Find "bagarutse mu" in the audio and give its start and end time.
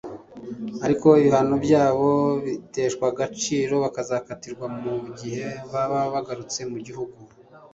6.13-6.79